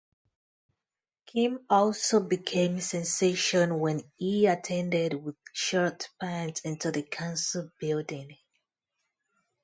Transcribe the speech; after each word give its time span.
Kim 1.27 1.63
also 1.69 2.21
became 2.21 2.79
sensation 2.79 3.77
when 3.79 4.01
he 4.17 4.47
attended 4.47 5.13
with 5.13 5.35
short 5.53 6.09
pants 6.19 6.61
into 6.61 6.89
the 6.91 7.03
council 7.03 7.69
building. 7.77 8.35